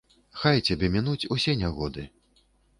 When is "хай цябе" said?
0.43-0.89